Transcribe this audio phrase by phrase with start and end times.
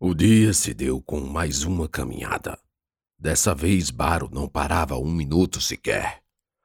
[0.00, 2.56] O dia se deu com mais uma caminhada.
[3.18, 6.22] Dessa vez, Baro não parava um minuto sequer,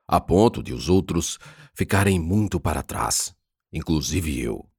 [0.08, 1.40] a ponto de os outros
[1.74, 3.36] ficarem muito para trás,
[3.72, 4.70] inclusive eu.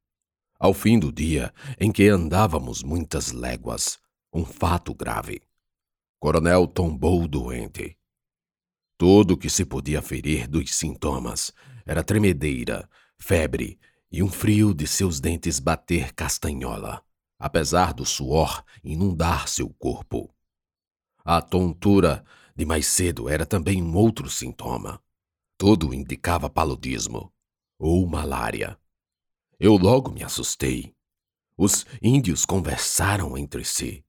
[0.57, 3.99] Ao fim do dia, em que andávamos muitas léguas,
[4.33, 5.43] um fato grave.
[6.21, 7.99] Coronel tombou doente.
[8.97, 11.53] Tudo o que se podia ferir dos sintomas
[11.85, 13.81] era tremedeira, febre
[14.13, 17.04] e um frio de seus dentes bater castanhola,
[17.45, 20.35] apesar do suor inundar seu corpo.
[21.23, 22.25] A tontura
[22.57, 24.99] de mais cedo era também um outro sintoma.
[25.59, 27.31] Tudo indicava paludismo
[27.79, 28.81] ou malária.
[29.61, 30.95] Eu logo me assustei.
[31.55, 34.03] Os índios conversaram entre si.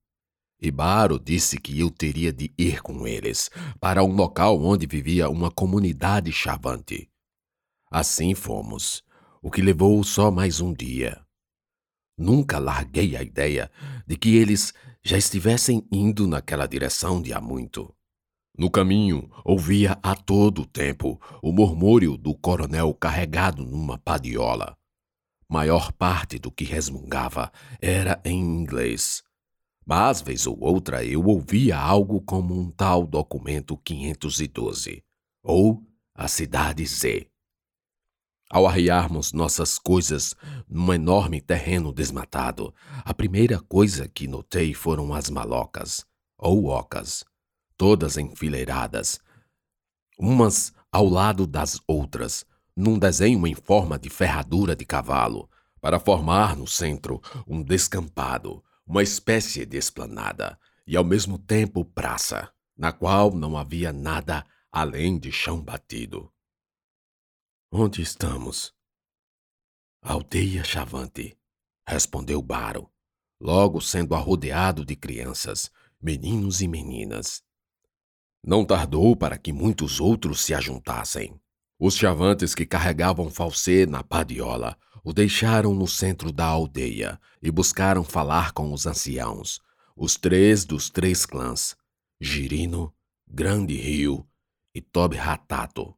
[0.62, 5.52] Ibaro disse que eu teria de ir com eles para um local onde vivia uma
[5.52, 7.12] comunidade chavante.
[7.92, 9.04] Assim fomos,
[9.42, 11.25] o que levou só mais um dia.
[12.18, 13.70] Nunca larguei a ideia
[14.08, 17.94] de que eles já estivessem indo naquela direção de há muito.
[18.58, 24.78] No caminho, ouvia a todo o tempo o murmúrio do coronel carregado numa padiola.
[25.50, 29.22] Maior parte do que resmungava era em inglês.
[29.86, 35.04] Mas, vez ou outra, eu ouvia algo como um tal documento 512,
[35.44, 35.84] ou
[36.16, 37.30] a Cidade Z.
[38.50, 40.36] Ao arriarmos nossas coisas
[40.70, 46.06] num enorme terreno desmatado, a primeira coisa que notei foram as malocas,
[46.38, 47.26] ou ocas,
[47.76, 49.20] todas enfileiradas,
[50.18, 55.50] umas ao lado das outras, num desenho em forma de ferradura de cavalo,
[55.82, 62.50] para formar no centro um descampado, uma espécie de esplanada, e ao mesmo tempo praça,
[62.78, 66.32] na qual não havia nada além de chão batido.
[67.72, 68.74] Onde estamos?
[70.02, 71.36] Aldeia Chavante,
[71.86, 72.90] respondeu Baro,
[73.42, 77.44] logo sendo arrodeado de crianças, meninos e meninas.
[78.44, 81.40] Não tardou para que muitos outros se ajuntassem.
[81.78, 88.04] Os chavantes que carregavam Falsê na padiola o deixaram no centro da aldeia e buscaram
[88.04, 89.60] falar com os anciãos,
[89.96, 91.76] os três dos três clãs,
[92.22, 92.94] Girino,
[93.28, 94.26] Grande Rio
[94.74, 95.96] e Tob Ratato.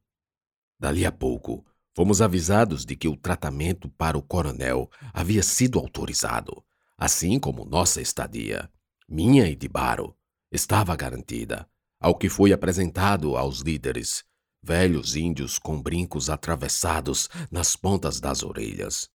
[0.79, 1.65] Dali a pouco,
[1.95, 6.63] fomos avisados de que o tratamento para o coronel havia sido autorizado,
[6.97, 8.69] assim como nossa estadia,
[9.09, 10.15] minha e de Baro,
[10.51, 11.67] estava garantida,
[11.99, 14.23] ao que foi apresentado aos líderes,
[14.61, 19.09] velhos índios com brincos atravessados nas pontas das orelhas.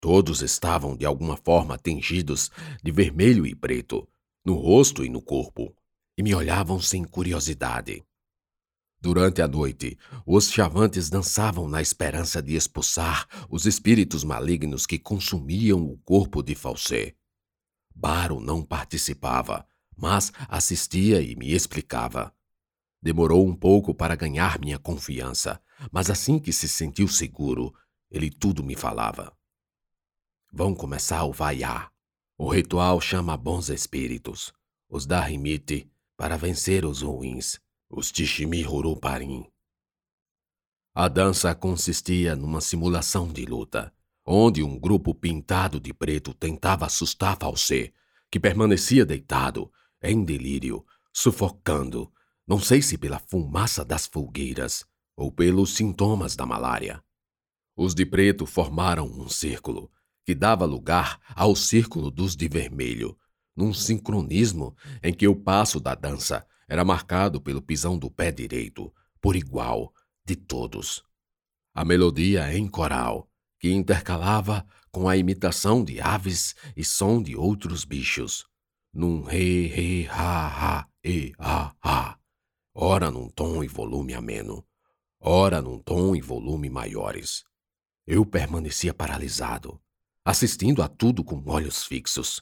[0.00, 2.50] Todos estavam de alguma forma tingidos
[2.82, 4.08] de vermelho e preto,
[4.44, 5.74] no rosto e no corpo,
[6.16, 8.02] e me olhavam sem curiosidade.
[9.02, 15.82] Durante a noite, os chavantes dançavam na esperança de expulsar os espíritos malignos que consumiam
[15.82, 17.16] o corpo de Falsê.
[17.94, 19.66] Baro não participava,
[19.96, 22.34] mas assistia e me explicava.
[23.00, 25.58] Demorou um pouco para ganhar minha confiança,
[25.90, 27.72] mas assim que se sentiu seguro,
[28.10, 29.32] ele tudo me falava.
[30.52, 31.90] Vão começar o vaiá.
[32.36, 34.52] O ritual chama bons espíritos,
[34.90, 37.58] os dá rimite para vencer os ruins
[37.90, 39.44] os Tishimihuruparim.
[40.94, 43.92] A dança consistia numa simulação de luta,
[44.24, 47.92] onde um grupo pintado de preto tentava assustar Falsê,
[48.30, 52.10] que permanecia deitado, em delírio, sufocando,
[52.46, 54.84] não sei se pela fumaça das fogueiras
[55.16, 57.02] ou pelos sintomas da malária.
[57.76, 59.90] Os de preto formaram um círculo,
[60.24, 63.18] que dava lugar ao círculo dos de vermelho,
[63.56, 68.94] num sincronismo em que o passo da dança era marcado pelo pisão do pé direito,
[69.20, 69.92] por igual,
[70.24, 71.02] de todos.
[71.74, 77.84] A melodia em coral, que intercalava com a imitação de aves e som de outros
[77.84, 78.46] bichos,
[78.94, 80.46] num re, re, ha,
[80.78, 82.16] ha, e, ha, ha,
[82.72, 84.64] ora num tom e volume ameno,
[85.18, 87.42] ora num tom e volume maiores.
[88.06, 89.80] Eu permanecia paralisado,
[90.24, 92.40] assistindo a tudo com olhos fixos,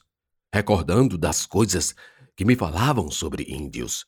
[0.53, 1.95] recordando das coisas
[2.35, 4.05] que me falavam sobre índios,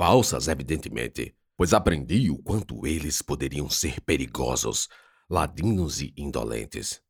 [0.00, 4.88] Falsas, evidentemente, pois aprendi o quanto eles poderiam ser perigosos,
[5.28, 7.02] ladinos e indolentes.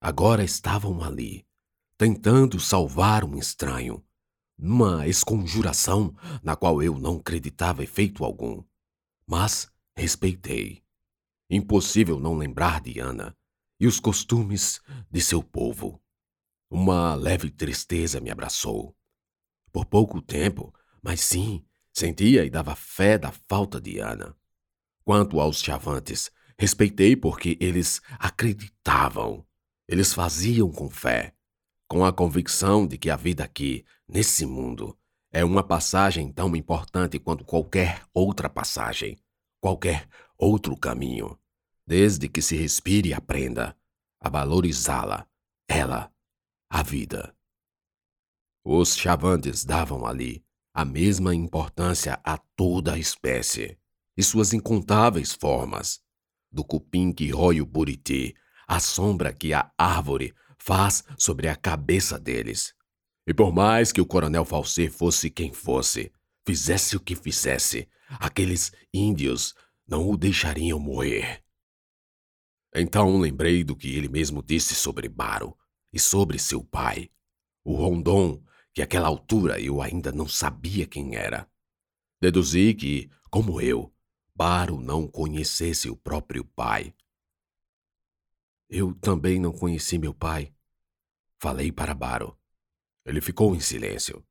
[0.00, 1.44] Agora estavam ali,
[1.98, 4.00] tentando salvar um estranho,
[4.56, 8.62] numa esconjuração na qual eu não acreditava efeito algum.
[9.26, 10.84] Mas respeitei.
[11.50, 13.36] Impossível não lembrar de Ana
[13.80, 14.80] e os costumes
[15.10, 16.00] de seu povo.
[16.70, 18.96] Uma leve tristeza me abraçou.
[19.72, 20.72] Por pouco tempo,
[21.02, 24.36] mas sim, Sentia e dava fé da falta de Ana.
[25.04, 29.46] Quanto aos chavantes, respeitei porque eles acreditavam.
[29.88, 31.34] Eles faziam com fé.
[31.88, 34.96] com a convicção de que a vida aqui, nesse mundo,
[35.32, 39.18] é uma passagem tão importante quanto qualquer outra passagem,
[39.60, 40.08] qualquer
[40.38, 41.36] outro caminho,
[41.84, 43.76] desde que se respire e aprenda
[44.20, 45.26] a valorizá-la,
[45.68, 46.12] ela,
[46.70, 47.34] a vida.
[48.64, 53.78] Os chavantes davam ali a mesma importância a toda a espécie
[54.16, 56.00] e suas incontáveis formas,
[56.50, 58.34] do cupim que rói o buriti,
[58.66, 62.74] à sombra que a árvore faz sobre a cabeça deles.
[63.26, 66.12] E por mais que o coronel Falsê fosse quem fosse,
[66.46, 69.54] fizesse o que fizesse, aqueles índios
[69.86, 71.42] não o deixariam morrer.
[72.74, 75.56] Então lembrei do que ele mesmo disse sobre Baro
[75.92, 77.10] e sobre seu pai,
[77.64, 81.50] o Rondon, que àquela altura eu ainda não sabia quem era.
[82.20, 83.92] Deduzi que, como eu,
[84.34, 86.94] Baro não conhecesse o próprio pai.
[88.68, 90.54] Eu também não conheci meu pai.
[91.38, 92.38] Falei para Baro.
[93.04, 94.24] Ele ficou em silêncio.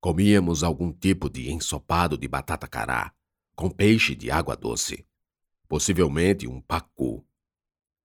[0.00, 3.12] Comíamos algum tipo de ensopado de batata cará,
[3.54, 5.06] com peixe de água doce.
[5.68, 7.26] Possivelmente um pacu.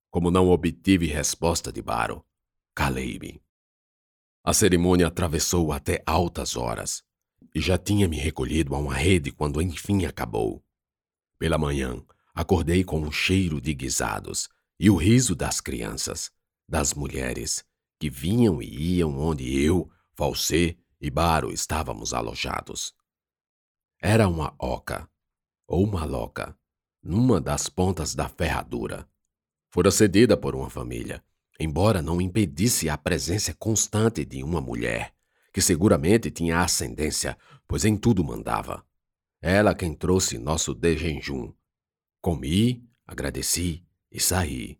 [0.10, 2.26] Como não obtive resposta de Baro,
[2.76, 3.42] calei-me.
[4.44, 7.04] A cerimônia atravessou até altas horas,
[7.54, 10.64] e já tinha me recolhido a uma rede quando enfim acabou.
[11.38, 12.04] Pela manhã,
[12.34, 14.50] acordei com um cheiro de guisados
[14.80, 16.32] e o riso das crianças,
[16.68, 17.64] das mulheres,
[18.00, 22.96] que vinham e iam onde eu, Falsê e Baro estávamos alojados.
[24.02, 25.08] Era uma oca,
[25.68, 26.58] ou uma loca,
[27.04, 29.08] numa das pontas da ferradura,
[29.70, 31.24] fora cedida por uma família,
[31.62, 35.14] embora não impedisse a presença constante de uma mulher,
[35.54, 37.38] que seguramente tinha ascendência,
[37.68, 38.84] pois em tudo mandava.
[39.42, 41.54] Ela quem trouxe nosso dejejum.
[42.20, 44.80] Comi, agradeci e saí.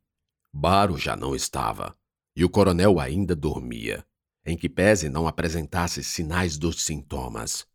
[0.52, 1.96] Baro já não estava,
[2.36, 4.06] e o coronel ainda dormia,
[4.46, 7.66] em que pese não apresentasse sinais dos sintomas.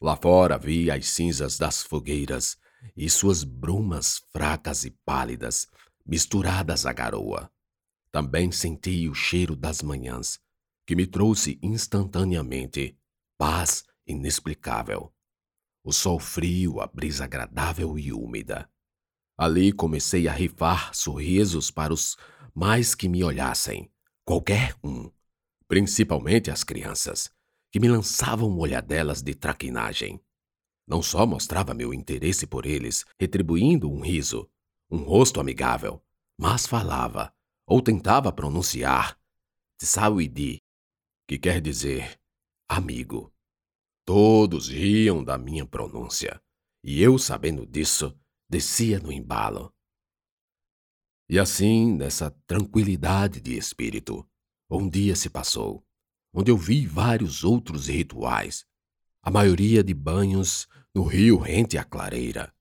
[0.00, 2.56] Lá fora vi as cinzas das fogueiras
[2.96, 5.68] e suas brumas fracas e pálidas
[6.04, 7.48] misturadas à garoa.
[8.12, 10.38] Também senti o cheiro das manhãs,
[10.86, 12.96] que me trouxe instantaneamente
[13.38, 15.10] paz inexplicável.
[15.82, 18.70] O sol frio, a brisa agradável e úmida.
[19.36, 22.16] Ali comecei a rifar sorrisos para os
[22.54, 23.90] mais que me olhassem,
[24.26, 25.10] qualquer um,
[25.66, 27.30] principalmente as crianças,
[27.70, 30.20] que me lançavam olhadelas de traquinagem.
[30.86, 34.50] Não só mostrava meu interesse por eles, retribuindo um riso,
[34.90, 36.04] um rosto amigável,
[36.38, 37.32] mas falava,
[37.66, 39.18] ou tentava pronunciar,
[39.78, 40.62] Tsawidi,
[41.26, 42.20] que quer dizer
[42.68, 43.32] amigo.
[44.04, 46.42] Todos riam da minha pronúncia,
[46.82, 48.18] e eu, sabendo disso,
[48.48, 49.72] descia no embalo.
[51.28, 54.28] E assim, nessa tranquilidade de espírito,
[54.68, 55.86] um dia se passou,
[56.32, 58.66] onde eu vi vários outros rituais,
[59.22, 62.52] a maioria de banhos no rio rente à clareira,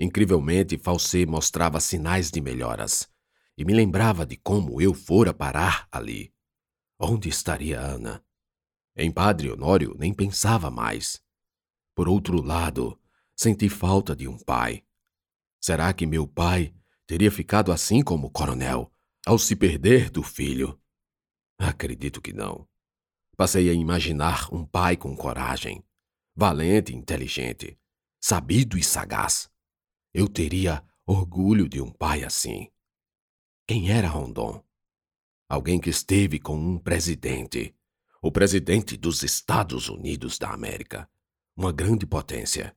[0.00, 3.09] Incrivelmente, Falsê mostrava sinais de melhoras
[3.60, 6.32] e me lembrava de como eu fora parar ali.
[6.98, 8.24] Onde estaria Ana?
[8.96, 11.22] Em Padre Honório nem pensava mais.
[11.94, 12.98] Por outro lado,
[13.36, 14.82] senti falta de um pai.
[15.60, 16.74] Será que meu pai
[17.06, 18.90] teria ficado assim como o coronel,
[19.26, 20.80] ao se perder do filho?
[21.58, 22.66] Acredito que não.
[23.36, 25.84] Passei a imaginar um pai com coragem,
[26.34, 27.78] valente e inteligente,
[28.18, 29.50] sabido e sagaz.
[30.14, 32.70] Eu teria orgulho de um pai assim.
[33.70, 34.60] Quem era Rondon?
[35.48, 37.72] Alguém que esteve com um presidente,
[38.20, 41.08] o presidente dos Estados Unidos da América,
[41.56, 42.76] uma grande potência.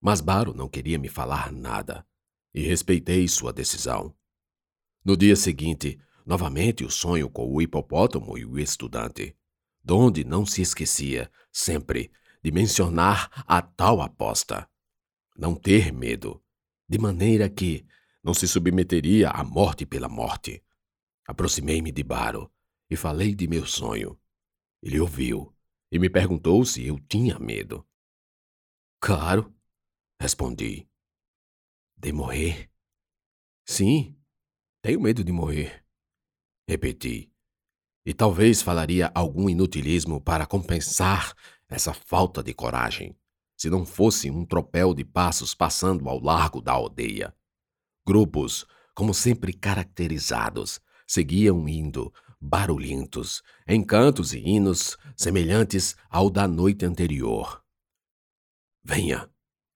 [0.00, 2.04] Mas Baro não queria me falar nada
[2.52, 4.12] e respeitei sua decisão.
[5.04, 9.32] No dia seguinte, novamente o sonho com o hipopótamo e o estudante,
[9.80, 12.10] donde não se esquecia, sempre,
[12.42, 14.68] de mencionar a tal aposta.
[15.38, 16.42] Não ter medo,
[16.88, 17.86] de maneira que
[18.26, 20.60] não se submeteria à morte pela morte.
[21.28, 22.52] Aproximei-me de Baro
[22.90, 24.20] e falei de meu sonho.
[24.82, 25.54] Ele ouviu
[25.92, 27.86] e me perguntou se eu tinha medo.
[29.00, 29.54] Claro,
[30.20, 30.88] respondi.
[31.96, 32.68] De morrer?
[33.64, 34.18] Sim,
[34.82, 35.86] tenho medo de morrer.
[36.68, 37.32] Repeti.
[38.04, 41.32] E talvez falaria algum inutilismo para compensar
[41.68, 43.16] essa falta de coragem
[43.56, 47.32] se não fosse um tropel de passos passando ao largo da aldeia.
[48.06, 56.84] Grupos, como sempre caracterizados, seguiam indo, barulhentos, em cantos e hinos semelhantes ao da noite
[56.84, 57.64] anterior.
[58.84, 59.28] Venha,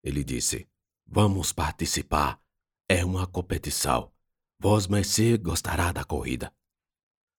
[0.05, 0.69] ele disse.
[1.05, 2.41] Vamos participar.
[2.89, 4.13] É uma competição.
[4.61, 6.53] Vos mercê gostará da corrida.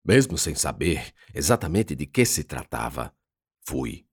[0.03, 3.15] Mesmo sem saber exatamente de que se tratava,
[3.61, 4.05] fui.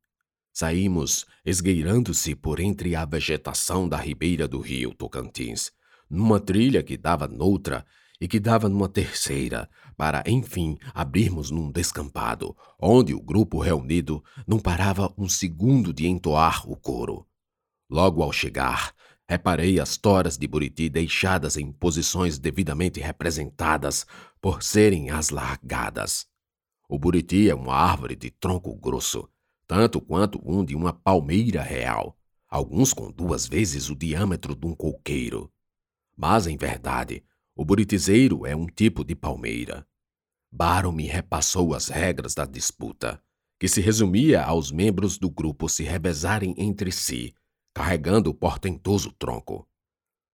[0.53, 5.73] Saímos esgueirando-se por entre a vegetação da ribeira do rio Tocantins,
[6.09, 7.85] numa trilha que dava noutra
[8.21, 14.59] e que dava numa terceira, para enfim abrirmos num descampado, onde o grupo reunido não
[14.59, 17.27] parava um segundo de entoar o coro.
[17.89, 18.93] Logo ao chegar,
[19.29, 24.07] reparei as toras de Buriti deixadas em posições devidamente representadas
[24.41, 26.27] por serem as largadas.
[26.89, 29.29] O Buriti é uma árvore de tronco grosso,
[29.67, 32.17] tanto quanto um de uma palmeira real,
[32.49, 35.53] alguns com duas vezes o diâmetro de um coqueiro.
[36.21, 37.23] Mas, em verdade,
[37.55, 39.87] o buritizeiro é um tipo de palmeira.
[40.51, 43.23] Baro me repassou as regras da disputa,
[43.57, 47.33] que se resumia aos membros do grupo se revezarem entre si,
[47.73, 49.69] carregando o portentoso tronco.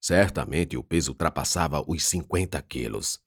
[0.01, 3.21] Certamente o peso ultrapassava os 50 quilos.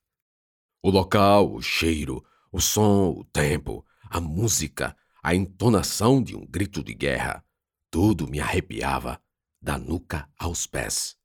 [0.82, 6.84] O local, o cheiro, o som, o tempo, a música, a entonação de um grito
[6.84, 7.46] de guerra,
[7.92, 9.22] tudo me arrepiava,
[9.62, 11.18] da nuca aos pés.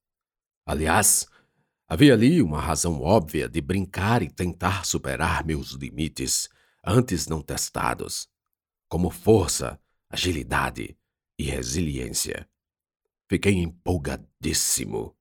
[0.65, 1.27] Aliás,
[1.93, 6.49] Havia ali uma razão óbvia de brincar e tentar superar meus limites
[6.83, 8.27] antes não testados,
[8.89, 9.79] como força,
[10.09, 10.97] agilidade
[11.39, 12.49] e resiliência.
[13.29, 15.15] Fiquei empolgadíssimo.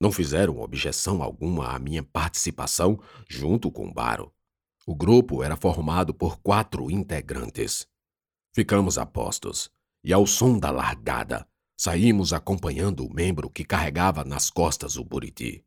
[0.00, 4.34] Não fizeram objeção alguma à minha participação junto com Baro.
[4.84, 7.86] O grupo era formado por quatro integrantes.
[8.52, 9.70] Ficamos a postos,
[10.02, 11.46] e ao som da largada,
[11.80, 15.64] saímos acompanhando o membro que carregava nas costas o buriti.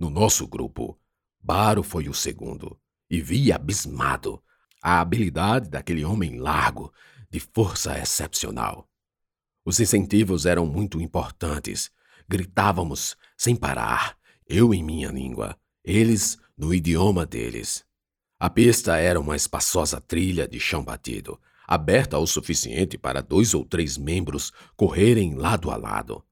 [0.00, 0.98] No nosso grupo,
[1.38, 4.42] Baro foi o segundo e vi abismado
[4.82, 6.90] a habilidade daquele homem largo,
[7.28, 8.88] de força excepcional.
[9.66, 11.90] Os incentivos eram muito importantes.
[12.26, 14.16] Gritávamos sem parar,
[14.48, 17.84] eu em minha língua, eles no idioma deles.
[18.40, 23.64] A pista era uma espaçosa trilha de chão batido, aberta o suficiente para dois ou
[23.64, 26.24] três membros correrem lado a lado.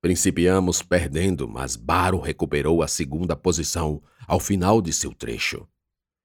[0.00, 5.66] Principiamos perdendo, mas Baro recuperou a segunda posição ao final de seu trecho.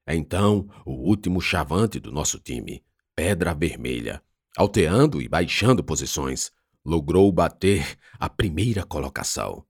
[0.07, 2.83] Então, o último chavante do nosso time,
[3.15, 4.21] Pedra Vermelha,
[4.55, 6.51] alteando e baixando posições,
[6.85, 9.65] logrou bater a primeira colocação.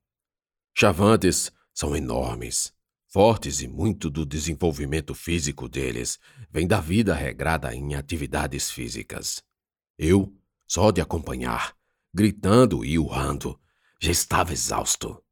[0.76, 2.74] Chavantes são enormes,
[3.14, 6.18] fortes e muito do desenvolvimento físico deles
[6.50, 9.44] vem da vida regrada em atividades físicas.
[10.00, 10.34] Eu,
[10.68, 11.76] só de acompanhar,
[12.12, 13.60] gritando e urrando,
[14.02, 15.24] já estava exausto.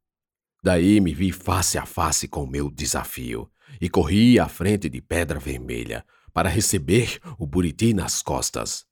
[0.64, 5.02] Daí me vi face a face com o meu desafio e corri à frente de
[5.02, 8.86] Pedra Vermelha para receber o buriti nas costas.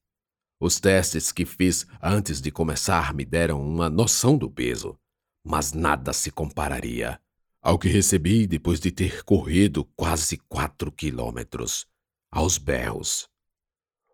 [0.59, 4.97] Os testes que fiz antes de começar me deram uma noção do peso,
[5.45, 7.19] mas nada se compararia
[7.61, 11.85] ao que recebi depois de ter corrido quase quatro quilômetros,
[12.31, 13.27] aos berros.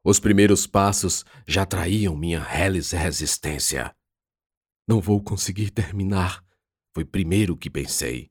[0.04, 3.96] Os primeiros passos já traíam minha reles resistência.
[4.88, 6.44] Não vou conseguir terminar,
[6.94, 8.30] foi primeiro que pensei.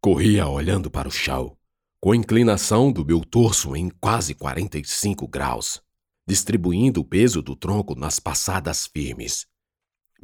[0.00, 1.56] Corria olhando para o chão,
[2.00, 5.82] com a inclinação do meu torso em quase 45 graus,
[6.26, 9.46] distribuindo o peso do tronco nas passadas firmes.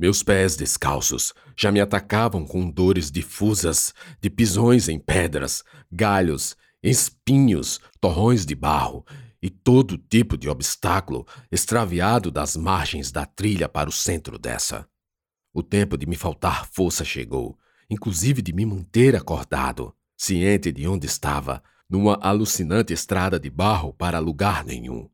[0.00, 7.78] Meus pés descalços já me atacavam com dores difusas de pisões em pedras, galhos, espinhos,
[8.00, 9.04] torrões de barro
[9.42, 14.88] e todo tipo de obstáculo extraviado das margens da trilha para o centro dessa.
[15.52, 17.58] O tempo de me faltar força chegou,
[17.90, 24.18] inclusive de me manter acordado, ciente de onde estava, numa alucinante estrada de barro para
[24.18, 25.10] lugar nenhum.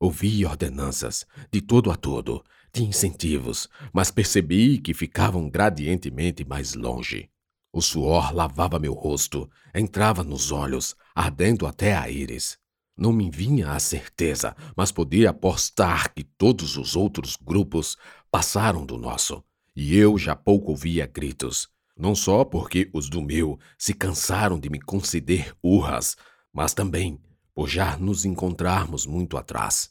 [0.00, 7.30] Ouvi ordenanças, de todo a todo, de incentivos, mas percebi que ficavam gradientemente mais longe.
[7.72, 12.58] O suor lavava meu rosto, entrava nos olhos, ardendo até a íris.
[12.96, 17.96] Não me vinha a certeza, mas podia apostar que todos os outros grupos
[18.30, 19.44] passaram do nosso,
[19.76, 24.68] e eu já pouco ouvia gritos, não só porque os do meu se cansaram de
[24.68, 26.16] me conceder urras,
[26.52, 27.20] mas também
[27.54, 29.90] por já nos encontrarmos muito atrás.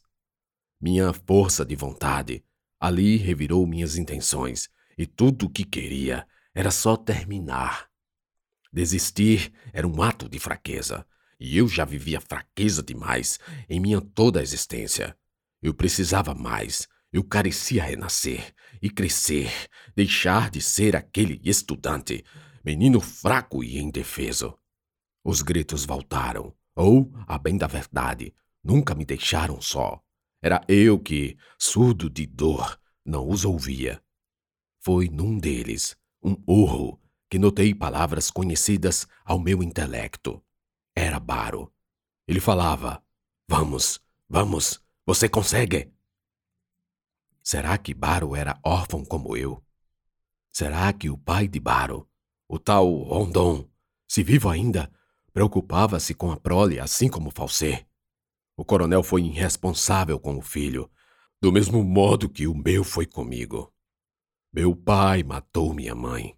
[0.80, 2.44] Minha força de vontade
[2.80, 7.88] ali revirou minhas intenções, e tudo o que queria era só terminar.
[8.72, 11.06] Desistir era um ato de fraqueza,
[11.40, 15.16] e eu já vivia fraqueza demais em minha toda a existência.
[15.62, 19.52] Eu precisava mais, eu carecia renascer e crescer,
[19.96, 22.24] deixar de ser aquele estudante,
[22.64, 24.58] menino fraco e indefeso.
[25.24, 30.02] Os gritos voltaram, ou, a bem da verdade, nunca me deixaram só.
[30.42, 34.02] Era eu que, surdo de dor, não os ouvia.
[34.80, 40.44] Foi num deles, um urro, que notei palavras conhecidas ao meu intelecto.
[40.96, 41.74] Era Baro.
[42.28, 43.04] Ele falava:
[43.48, 45.92] Vamos, vamos, você consegue.
[47.42, 49.64] Será que Baro era órfão como eu?
[50.52, 52.10] Será que o pai de Baro,
[52.48, 53.70] o tal Rondon,
[54.08, 54.92] se vivo ainda,
[55.32, 57.87] preocupava-se com a prole assim como Falsê?
[58.58, 60.90] O coronel foi irresponsável com o filho,
[61.40, 63.72] do mesmo modo que o meu foi comigo.
[64.52, 66.36] Meu pai matou minha mãe.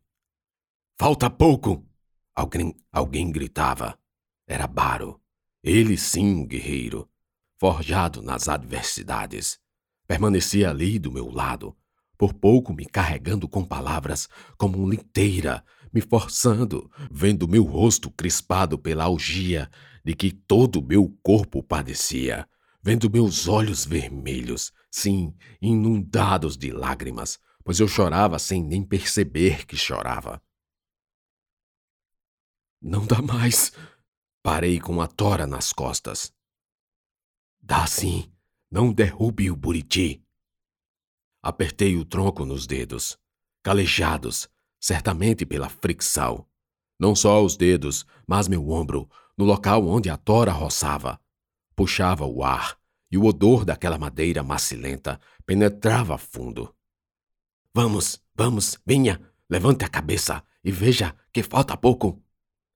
[1.00, 1.88] Falta pouco!
[2.36, 3.98] Alguém, alguém gritava.
[4.46, 5.22] Era Baro.
[5.64, 7.10] Ele sim um guerreiro,
[7.58, 9.58] forjado nas adversidades.
[10.06, 11.74] Permanecia ali do meu lado,
[12.18, 19.06] por pouco me carregando com palavras como liteira, me forçando, vendo meu rosto crispado pela
[19.06, 19.70] algia
[20.04, 22.48] de que todo meu corpo padecia,
[22.82, 29.78] vendo meus olhos vermelhos, sim, inundados de lágrimas, pois eu chorava sem nem perceber que
[29.78, 30.42] chorava.
[32.82, 33.74] Não dá mais.
[34.42, 36.34] Parei com a tora nas costas.
[37.62, 38.32] Dá sim.
[38.72, 40.24] Não derrube o buriti.
[41.42, 43.18] Apertei o tronco nos dedos,
[43.64, 44.48] calejados,
[44.80, 46.46] certamente pela fricção.
[47.00, 51.18] Não só os dedos, mas meu ombro, no local onde a tora roçava.
[51.74, 52.78] Puxava o ar,
[53.10, 56.76] e o odor daquela madeira macilenta penetrava fundo.
[57.74, 59.18] Vamos, vamos, venha,
[59.50, 62.22] levante a cabeça e veja que falta pouco.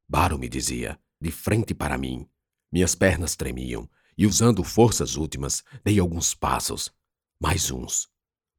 [0.07, 2.25] Baro me dizia, de frente para mim.
[2.71, 6.89] Minhas pernas tremiam, e usando forças últimas, dei alguns passos.
[7.41, 8.09] Mais uns.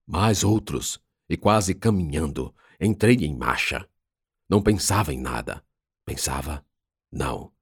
[0.06, 1.00] Mais outros.
[1.26, 3.88] E quase caminhando, entrei em marcha.
[4.46, 5.64] Não pensava em nada.
[6.04, 6.62] Pensava?
[7.10, 7.54] Não.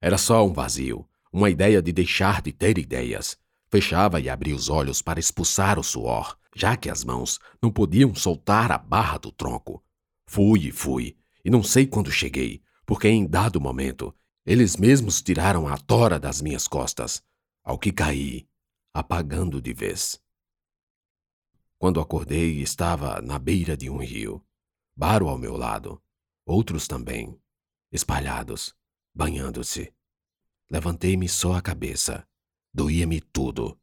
[0.00, 3.38] Era só um vazio, uma ideia de deixar de ter ideias.
[3.68, 8.14] Fechava e abria os olhos para expulsar o suor, já que as mãos não podiam
[8.14, 9.84] soltar a barra do tronco.
[10.26, 14.14] Fui e fui, e não sei quando cheguei, porque em dado momento
[14.44, 17.22] eles mesmos tiraram a tora das minhas costas,
[17.62, 18.48] ao que caí,
[18.92, 20.20] apagando de vez.
[21.78, 24.44] Quando acordei, estava na beira de um rio,
[24.96, 26.02] Baro ao meu lado,
[26.44, 27.40] outros também,
[27.90, 28.74] espalhados,
[29.14, 29.92] banhando-se.
[30.70, 32.26] Levantei-me só a cabeça.
[32.72, 33.78] Doía-me tudo: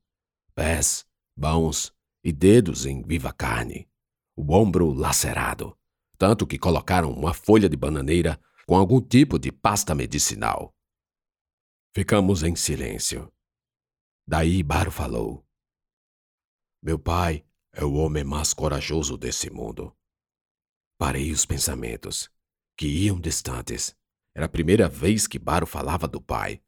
[0.56, 3.90] pés, mãos e dedos em viva carne,
[4.36, 5.78] o ombro lacerado,
[6.18, 10.74] tanto que colocaram uma folha de bananeira com algum tipo de pasta medicinal.
[11.96, 13.32] Ficamos em silêncio.
[14.28, 15.46] Daí Baro falou:
[16.82, 19.96] Meu pai é o homem mais corajoso desse mundo.
[20.98, 22.30] Parei os pensamentos,
[22.76, 23.96] que iam distantes.
[24.38, 26.62] Era a primeira vez que Baro falava do pai.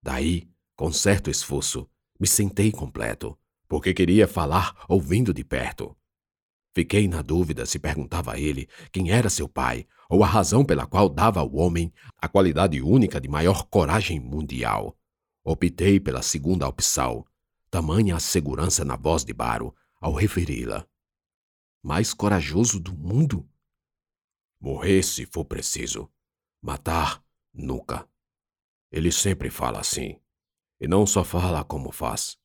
[0.00, 5.96] Daí, com certo esforço, me sentei completo, porque queria falar ouvindo de perto.
[6.72, 10.86] Fiquei na dúvida se perguntava a ele quem era seu pai ou a razão pela
[10.86, 14.96] qual dava ao homem a qualidade única de maior coragem mundial.
[15.42, 17.26] Optei pela segunda opção,
[17.72, 20.86] tamanha a segurança na voz de Baro ao referi-la.
[21.82, 23.44] Mais corajoso do mundo?
[24.60, 26.08] Morrer se for preciso.
[26.62, 28.08] Matar, nunca.
[28.90, 30.20] Ele sempre fala assim.
[30.80, 32.38] E não só fala como faz.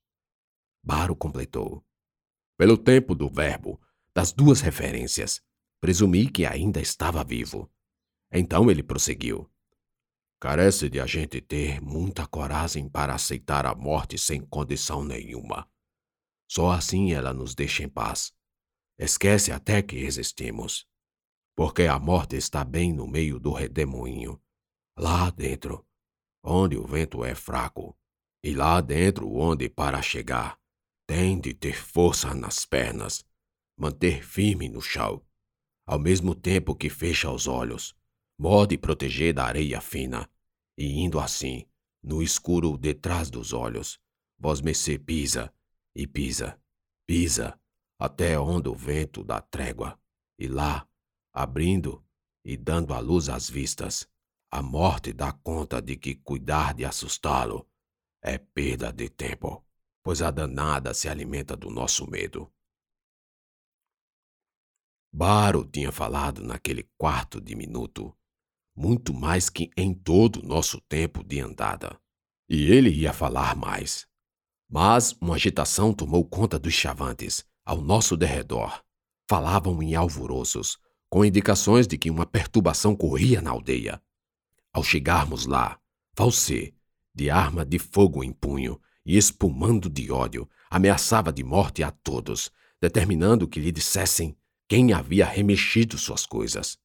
[0.84, 1.86] Baro completou.
[2.58, 3.82] Pelo tempo do verbo,
[4.13, 5.41] das duas referências,
[5.82, 7.69] presumi que ainda estava vivo.
[8.32, 9.49] Então ele prosseguiu.
[10.39, 15.67] Carece de a gente ter muita coragem para aceitar a morte sem condição nenhuma.
[16.47, 18.34] Só assim ela nos deixa em paz.
[18.97, 20.88] Esquece até que existimos.
[21.56, 24.41] Porque a morte está bem no meio do redemoinho,
[24.98, 25.86] lá dentro,
[26.44, 27.98] onde o vento é fraco,
[28.44, 30.60] e lá dentro onde, para chegar,
[31.08, 33.26] tem de ter força nas pernas
[33.78, 35.22] manter firme no chão,
[35.86, 37.96] ao mesmo tempo que fecha os olhos,
[38.38, 40.30] morde proteger da areia fina,
[40.78, 41.65] e indo assim,
[42.02, 44.00] no escuro detrás dos olhos,
[44.38, 45.54] vós mercê pisa
[45.94, 46.60] e pisa,
[47.06, 47.60] pisa,
[48.00, 50.00] até onde o vento dá trégua,
[50.39, 50.88] e lá,
[51.36, 52.02] abrindo
[52.45, 54.08] e dando a luz às vistas,
[54.50, 57.69] a morte dá conta de que cuidar de assustá-lo
[58.21, 59.63] é perda de tempo,
[60.02, 62.50] pois a danada se alimenta do nosso medo.
[65.13, 68.15] Baro tinha falado naquele quarto de minuto,
[68.74, 72.00] muito mais que em todo o nosso tempo de andada.
[72.48, 74.08] E ele ia falar mais.
[74.69, 78.84] Mas uma agitação tomou conta dos chavantes, ao nosso derredor.
[79.30, 80.78] Falavam em alvoroços,
[81.15, 84.01] com indicações de que uma perturbação corria na aldeia.
[84.73, 85.80] Ao chegarmos lá,
[86.13, 86.73] Falsê,
[87.13, 92.51] de arma de fogo em punho e espumando de ódio, ameaçava de morte a todos,
[92.82, 94.36] determinando que lhe dissessem
[94.67, 96.78] quem havia remexido suas coisas.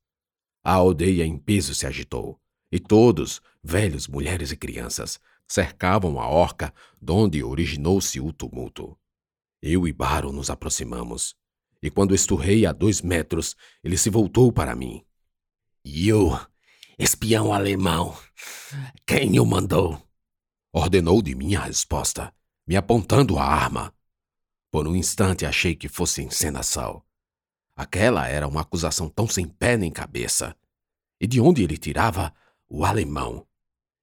[0.62, 2.40] A aldeia em peso se agitou,
[2.70, 8.96] e todos, velhos, mulheres e crianças, cercavam a orca donde originou-se o tumulto.
[9.60, 11.34] Eu e Baro nos aproximamos,
[11.82, 15.04] e quando esturrei a dois metros, ele se voltou para mim.
[15.84, 16.38] You,
[16.98, 18.16] espião alemão,
[19.06, 20.00] quem o mandou?
[20.72, 22.32] Ordenou de mim a resposta,
[22.66, 23.94] me apontando a arma.
[24.70, 27.02] Por um instante achei que fosse encenação.
[27.74, 30.54] Aquela era uma acusação tão sem pé nem cabeça.
[31.18, 32.32] E de onde ele tirava
[32.68, 33.46] o alemão?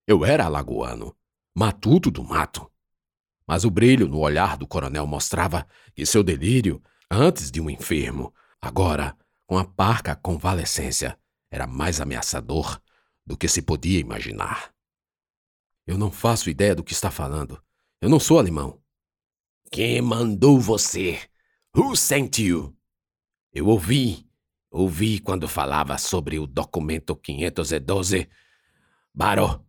[0.05, 1.15] Eu era alagoano,
[1.53, 2.69] matuto do mato.
[3.45, 6.81] Mas o brilho no olhar do coronel mostrava que seu delírio,
[7.11, 11.17] antes de um enfermo, agora, com a parca convalescência,
[11.49, 12.81] era mais ameaçador
[13.25, 14.73] do que se podia imaginar.
[15.85, 17.61] Eu não faço ideia do que está falando.
[18.01, 18.81] Eu não sou alemão.
[19.71, 21.19] Quem mandou você?
[21.75, 22.75] Who sent you?
[23.53, 24.29] Eu ouvi,
[24.69, 28.29] ouvi quando falava sobre o documento 512.
[29.13, 29.65] Baro,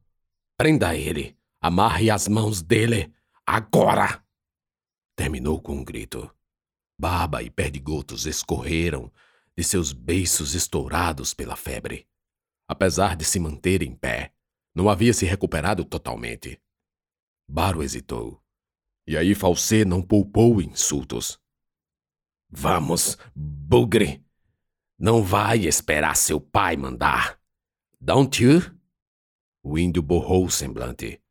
[0.57, 1.37] prenda ele.
[1.61, 3.13] Amarre as mãos dele
[3.51, 4.23] Agora!
[5.17, 6.31] Terminou com um grito.
[6.99, 9.13] Baba e perdigotos escorreram
[9.57, 12.09] de seus beiços estourados pela febre.
[12.67, 14.33] Apesar de se manter em pé,
[14.75, 16.61] não havia se recuperado totalmente.
[17.49, 18.43] Baro hesitou.
[19.07, 21.41] E aí Falsê não poupou insultos.
[22.51, 24.25] Vamos, bugre!
[24.99, 27.41] Não vai esperar seu pai mandar.
[28.01, 28.61] Don't you?
[29.63, 31.23] O índio borrou o semblante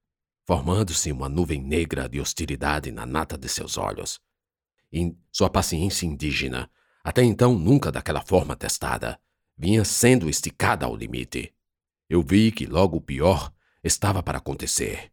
[0.48, 4.18] formando-se uma nuvem negra de hostilidade na nata de seus olhos.
[5.32, 6.70] Sua paciência indígena,
[7.04, 9.20] até então nunca daquela forma testada,
[9.58, 11.54] vinha sendo esticada ao limite.
[12.10, 15.12] Eu vi que logo o pior estava para acontecer.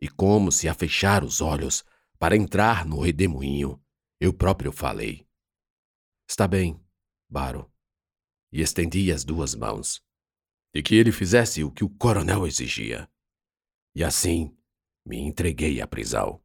[0.00, 1.84] E como se a fechar os olhos
[2.18, 3.80] para entrar no redemoinho,
[4.20, 5.26] eu próprio falei.
[6.28, 6.80] Está bem,
[7.28, 7.70] Baro.
[8.52, 10.02] E estendi as duas mãos.
[10.74, 13.08] E que ele fizesse o que o coronel exigia.
[13.94, 14.56] E assim
[15.04, 16.42] me entreguei à prisão.